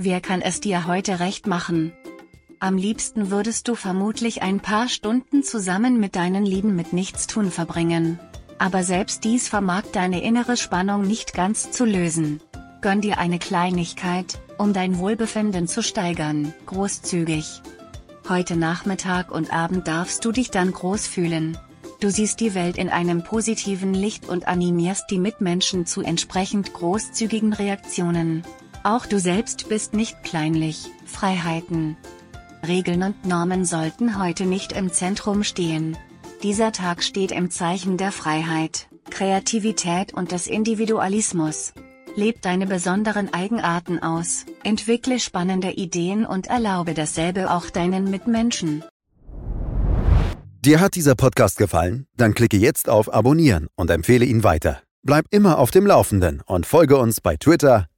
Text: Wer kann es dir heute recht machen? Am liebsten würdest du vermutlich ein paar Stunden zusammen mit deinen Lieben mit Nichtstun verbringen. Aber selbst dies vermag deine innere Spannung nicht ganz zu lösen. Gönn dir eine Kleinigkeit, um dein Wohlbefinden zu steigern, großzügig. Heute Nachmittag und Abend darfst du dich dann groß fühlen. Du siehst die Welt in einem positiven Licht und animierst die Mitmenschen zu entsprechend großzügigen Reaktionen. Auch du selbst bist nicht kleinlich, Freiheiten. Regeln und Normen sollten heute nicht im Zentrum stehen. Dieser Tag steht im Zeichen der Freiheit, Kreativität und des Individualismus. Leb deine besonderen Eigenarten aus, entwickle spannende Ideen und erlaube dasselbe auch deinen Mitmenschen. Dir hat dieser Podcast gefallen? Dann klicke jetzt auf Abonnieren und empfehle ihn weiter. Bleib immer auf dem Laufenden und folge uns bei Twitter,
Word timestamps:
Wer 0.00 0.20
kann 0.20 0.42
es 0.42 0.60
dir 0.60 0.86
heute 0.86 1.18
recht 1.18 1.48
machen? 1.48 1.92
Am 2.60 2.76
liebsten 2.76 3.32
würdest 3.32 3.66
du 3.66 3.74
vermutlich 3.74 4.42
ein 4.42 4.60
paar 4.60 4.88
Stunden 4.88 5.42
zusammen 5.42 5.98
mit 5.98 6.14
deinen 6.14 6.46
Lieben 6.46 6.76
mit 6.76 6.92
Nichtstun 6.92 7.50
verbringen. 7.50 8.20
Aber 8.58 8.84
selbst 8.84 9.24
dies 9.24 9.48
vermag 9.48 9.82
deine 9.92 10.22
innere 10.22 10.56
Spannung 10.56 11.02
nicht 11.02 11.34
ganz 11.34 11.72
zu 11.72 11.84
lösen. 11.84 12.40
Gönn 12.80 13.00
dir 13.00 13.18
eine 13.18 13.40
Kleinigkeit, 13.40 14.38
um 14.56 14.72
dein 14.72 14.98
Wohlbefinden 14.98 15.66
zu 15.66 15.82
steigern, 15.82 16.54
großzügig. 16.66 17.60
Heute 18.28 18.54
Nachmittag 18.54 19.32
und 19.32 19.52
Abend 19.52 19.88
darfst 19.88 20.24
du 20.24 20.30
dich 20.30 20.52
dann 20.52 20.70
groß 20.70 21.08
fühlen. 21.08 21.58
Du 21.98 22.08
siehst 22.08 22.38
die 22.38 22.54
Welt 22.54 22.78
in 22.78 22.88
einem 22.88 23.24
positiven 23.24 23.94
Licht 23.94 24.28
und 24.28 24.46
animierst 24.46 25.10
die 25.10 25.18
Mitmenschen 25.18 25.86
zu 25.86 26.02
entsprechend 26.02 26.72
großzügigen 26.72 27.52
Reaktionen. 27.52 28.44
Auch 28.84 29.06
du 29.06 29.18
selbst 29.18 29.68
bist 29.68 29.94
nicht 29.94 30.22
kleinlich, 30.22 30.86
Freiheiten. 31.04 31.96
Regeln 32.66 33.02
und 33.02 33.24
Normen 33.24 33.64
sollten 33.64 34.18
heute 34.18 34.44
nicht 34.44 34.72
im 34.72 34.92
Zentrum 34.92 35.42
stehen. 35.44 35.96
Dieser 36.42 36.72
Tag 36.72 37.02
steht 37.02 37.32
im 37.32 37.50
Zeichen 37.50 37.96
der 37.96 38.12
Freiheit, 38.12 38.88
Kreativität 39.10 40.14
und 40.14 40.32
des 40.32 40.46
Individualismus. 40.46 41.72
Leb 42.14 42.42
deine 42.42 42.66
besonderen 42.66 43.32
Eigenarten 43.32 44.00
aus, 44.02 44.44
entwickle 44.64 45.20
spannende 45.20 45.72
Ideen 45.72 46.24
und 46.24 46.46
erlaube 46.48 46.94
dasselbe 46.94 47.50
auch 47.50 47.70
deinen 47.70 48.10
Mitmenschen. 48.10 48.84
Dir 50.60 50.80
hat 50.80 50.96
dieser 50.96 51.14
Podcast 51.14 51.58
gefallen? 51.58 52.06
Dann 52.16 52.34
klicke 52.34 52.56
jetzt 52.56 52.88
auf 52.88 53.12
Abonnieren 53.12 53.68
und 53.76 53.90
empfehle 53.90 54.24
ihn 54.24 54.42
weiter. 54.42 54.82
Bleib 55.04 55.26
immer 55.30 55.58
auf 55.58 55.70
dem 55.70 55.86
Laufenden 55.86 56.42
und 56.44 56.66
folge 56.66 56.96
uns 56.98 57.20
bei 57.20 57.36
Twitter, 57.36 57.86